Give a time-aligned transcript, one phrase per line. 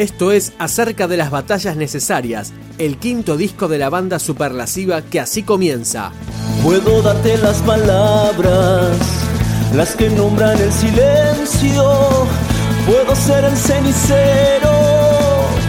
[0.00, 5.20] Esto es acerca de las batallas necesarias, el quinto disco de la banda superlasiva que
[5.20, 6.12] así comienza.
[6.62, 8.96] Puedo darte las palabras,
[9.74, 11.84] las que nombran el silencio.
[12.86, 14.72] Puedo ser el cenicero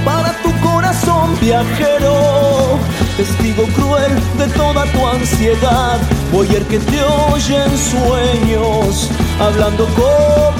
[0.05, 2.79] para tu corazón viajero.
[3.17, 5.99] Testigo cruel de toda tu ansiedad.
[6.31, 9.09] Voy el que te oye en sueños,
[9.41, 10.50] hablando como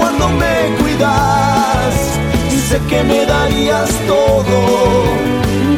[0.00, 1.94] cuando me cuidas.
[2.68, 4.58] Sé que me darías todo,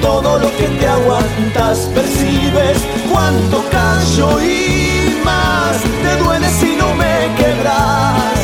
[0.01, 1.79] todo lo que te aguantas.
[1.95, 2.79] Percibes
[3.11, 5.75] cuánto callo y más.
[6.05, 8.43] Te duele si no me quebras.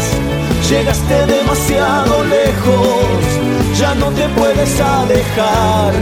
[0.68, 3.20] Llegaste demasiado lejos,
[3.78, 5.94] ya no te puedes alejar.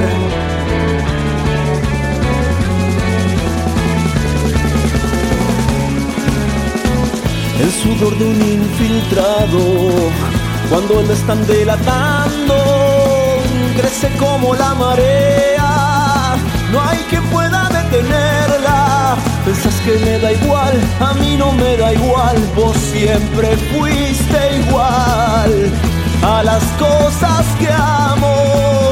[7.60, 9.60] El sudor de un infiltrado.
[10.68, 12.54] Cuando lo están delatando,
[13.76, 16.36] crece como la marea.
[16.72, 19.16] No hay quien pueda detenerla.
[19.44, 22.36] Pensás que me da igual, a mí no me da igual.
[22.56, 25.70] Vos siempre fuiste igual
[26.22, 28.90] a las cosas que amo.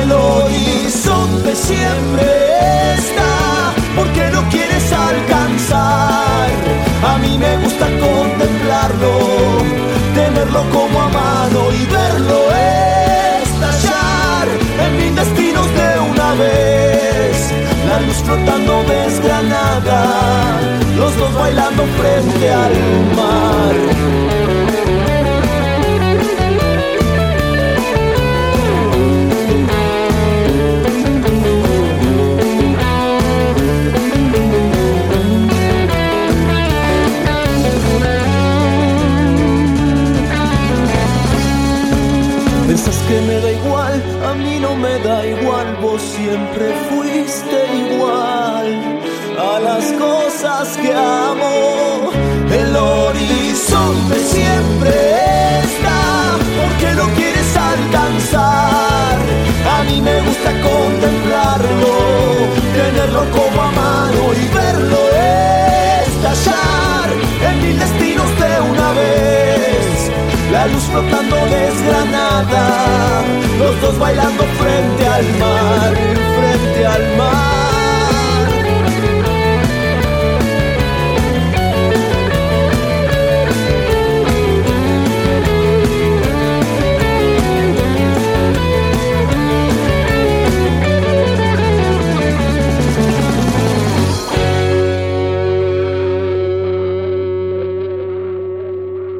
[0.00, 3.03] El horizonte siempre está
[10.54, 12.52] tenerlo como a mano y verlo
[13.42, 14.48] estallar
[14.84, 17.52] en mis destinos de una vez.
[17.88, 20.60] La luz flotando desgranada,
[20.96, 22.72] los dos bailando frente al
[23.16, 24.13] mar.
[44.94, 49.00] Me da igual, vos siempre fuiste igual
[49.38, 52.10] a las cosas que amo.
[52.50, 54.92] El horizonte siempre
[55.64, 59.18] está, porque lo quieres alcanzar.
[59.76, 61.92] A mí me gusta contemplarlo,
[62.74, 65.00] tenerlo como a mano y verlo
[66.06, 67.08] estallar
[67.48, 69.33] en mil destinos de una vez
[70.54, 73.24] la luz flotando desgranada,
[73.58, 75.92] los dos bailando frente al mar,
[76.36, 77.63] frente al mar.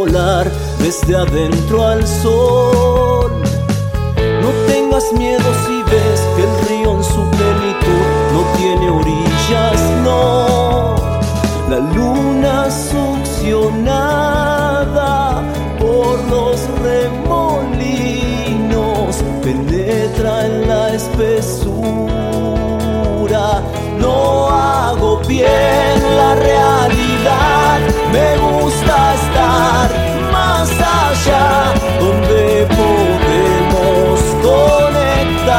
[0.02, 0.46] volar
[0.80, 3.30] desde adentro al sol.
[4.42, 10.96] No tengas miedo si ves que el río en su plenitud no tiene orillas, no.
[11.70, 12.56] La luna
[12.90, 13.92] succionada
[15.78, 16.56] por los
[16.88, 17.62] remolinos
[19.44, 22.22] penetra en la espesura.
[24.04, 24.16] No
[24.50, 27.78] hago bien la realidad,
[28.16, 28.91] me gusta
[31.24, 35.52] donde podemos conectar.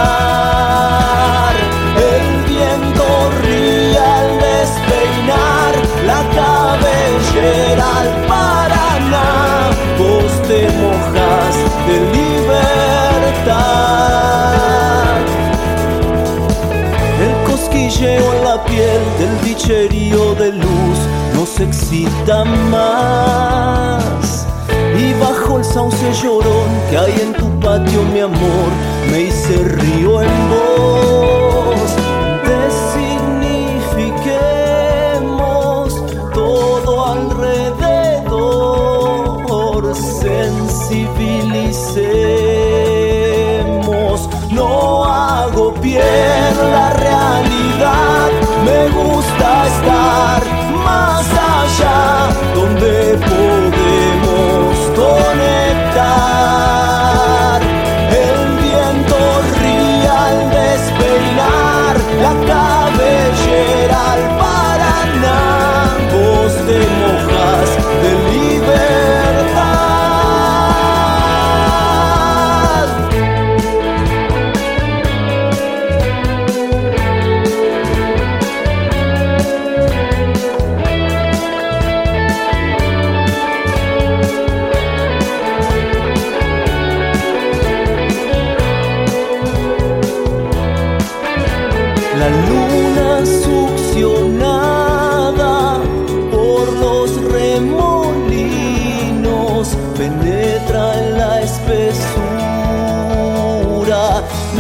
[1.96, 3.06] El viento
[3.44, 5.72] ríe al despeinar
[6.06, 9.30] la cabellera al Paraná.
[9.98, 11.56] Vos te mojas
[11.88, 13.54] de libertad.
[17.22, 21.00] El cosquilleo en la piel del bicherío de luz
[21.36, 24.33] nos excita más.
[25.24, 28.70] Bajo el sauce llorón que hay en tu patio, mi amor,
[29.10, 30.93] me hice río en vos.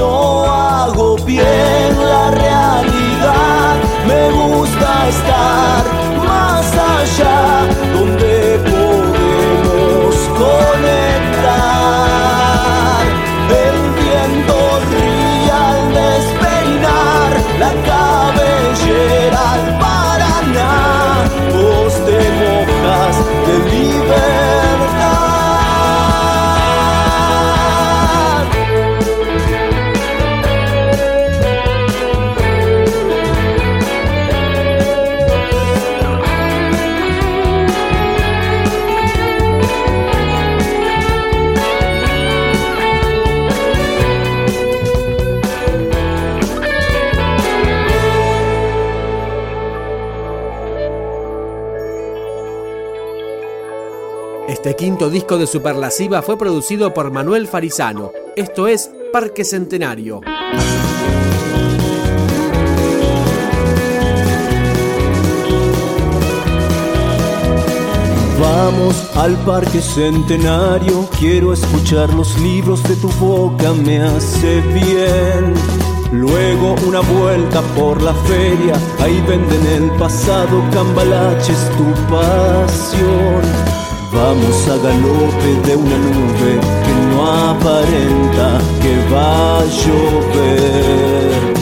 [0.04, 5.83] No hago bien la realidad, me gusta estar
[54.48, 58.12] Este quinto disco de Superlasiva fue producido por Manuel Farisano.
[58.36, 60.20] Esto es Parque Centenario.
[68.38, 75.54] Vamos al parque centenario, quiero escuchar los libros de tu boca, me hace bien.
[76.12, 83.83] Luego una vuelta por la feria, ahí venden el pasado, cambalaches tu pasión.
[84.14, 87.18] Vamos a galope de una nube que no
[87.50, 91.54] aparenta que va a llover.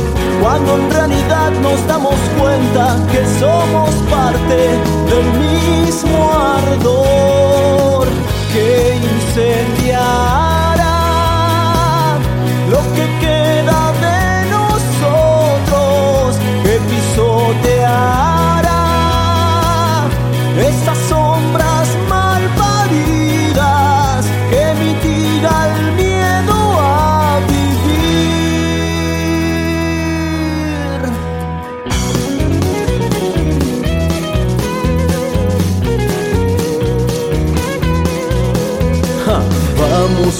[0.41, 4.59] Cuando en realidad nos damos cuenta que somos parte
[5.11, 8.07] del mismo ardor
[8.53, 9.80] que incendiará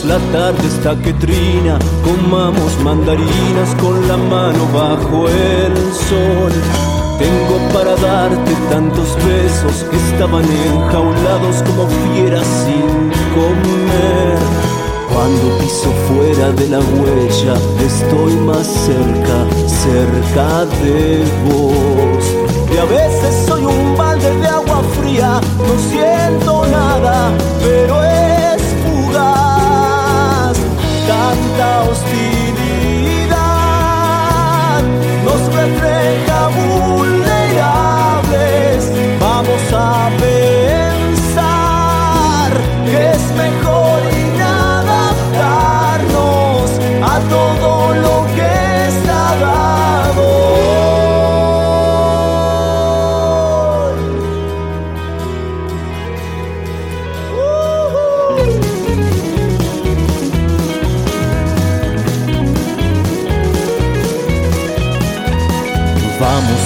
[0.06, 6.52] La tarde está que trina, comamos mandarinas con la mano bajo el sol.
[7.20, 14.40] Tengo para darte tantos besos que estaban enjaulados como fieras sin comer.
[15.14, 17.54] Cuando piso fuera de la huella,
[17.86, 22.21] estoy más cerca, cerca de vos.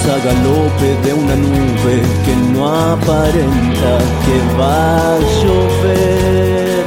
[0.08, 6.86] A galope de una nube que no aparenta que va a llover.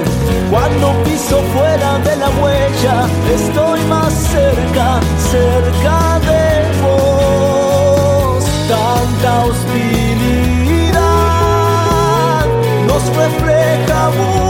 [0.50, 5.00] Cuando piso fuera de la huella, estoy más cerca,
[5.32, 6.46] cerca de
[6.82, 8.44] vos.
[8.68, 10.98] Tanta hostilidad
[12.86, 14.47] nos refleja vulnerables.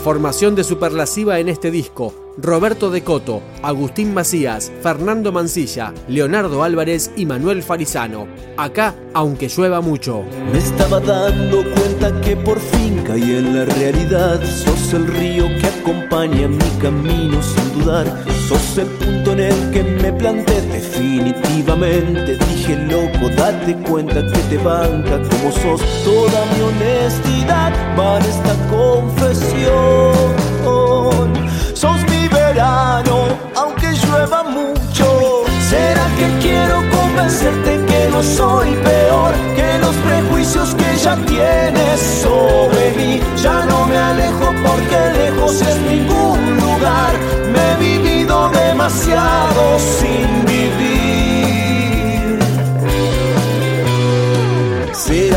[0.00, 7.10] Formación de Superlasiva en este disco, Roberto De Coto, Agustín Macías, Fernando Mancilla, Leonardo Álvarez
[7.16, 8.28] y Manuel Farizano.
[8.56, 10.24] Acá, aunque llueva mucho.
[10.50, 14.40] Me estaba dando cuenta que por fin caí en la realidad.
[14.42, 18.06] Sos el río que acompaña mi camino sin dudar.
[18.48, 22.38] Sos el punto en el que me planté definitivamente.
[22.38, 25.82] Dije loco, date cuenta que te banca como sos.
[26.04, 27.72] Toda mi honestidad
[28.16, 30.30] en esta confesión.
[31.74, 32.19] Sos mi
[33.56, 35.44] aunque llueva mucho.
[35.68, 42.90] ¿Será que quiero convencerte que no soy peor que los prejuicios que ya tienes sobre
[42.96, 43.09] mí?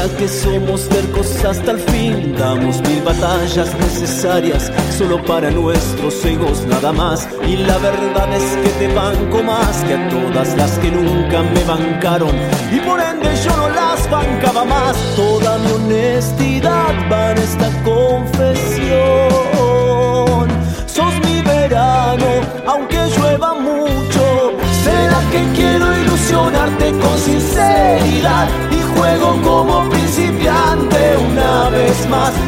[0.03, 2.35] ¿Será que somos tercos hasta el fin?
[2.37, 7.25] Damos mil batallas necesarias solo para nuestros egos nada más.
[7.47, 11.63] Y la verdad es que te banco más que a todas las que nunca me
[11.63, 12.35] bancaron.
[12.73, 14.97] Y por ende yo no las bancaba más.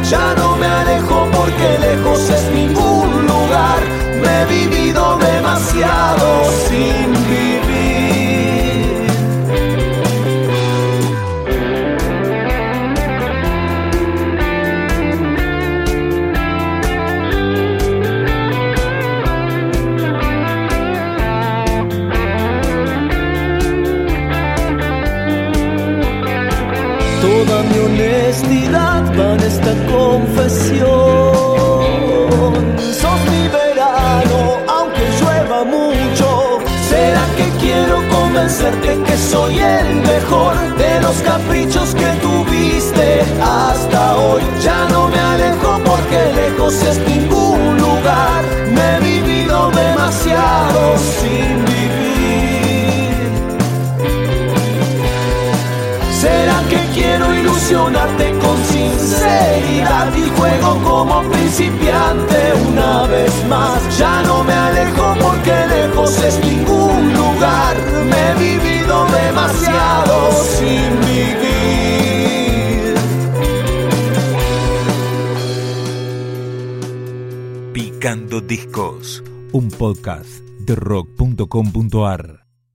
[0.08, 3.80] Ya no me alejo porque lejos es ningún lugar.
[4.22, 7.05] Me he vivido demasiado sin
[28.00, 30.86] honestidad va en esta confesión.
[32.78, 36.58] Sos mi verano, aunque llueva mucho.
[36.88, 44.42] ¿Será que quiero convencerte que soy el mejor de los caprichos que tuviste hasta hoy?
[44.62, 48.44] Ya no me alejo porque lejos es ningún lugar.
[48.72, 51.75] Me he vivido demasiado sin
[57.92, 63.98] con sinceridad y juego como principiante una vez más?
[63.98, 67.76] Ya no me alejo porque lejos es ningún lugar.
[68.10, 71.36] Me he vivido demasiado sin vivir.
[77.72, 82.45] Picando Discos, un podcast de rock.com.ar.